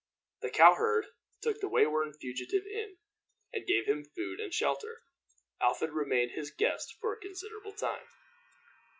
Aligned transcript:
The 0.41 0.49
cow 0.49 0.73
herd 0.73 1.05
took 1.41 1.59
the 1.61 1.69
wayworn 1.69 2.13
fugitive 2.15 2.65
in, 2.65 2.97
and 3.53 3.67
gave 3.67 3.85
him 3.85 4.03
food 4.03 4.39
and 4.39 4.51
shelter. 4.51 5.03
Alfred 5.61 5.91
remained 5.91 6.31
his 6.31 6.49
guest 6.49 6.95
for 6.99 7.13
a 7.13 7.19
considerable 7.21 7.73
time. 7.73 8.07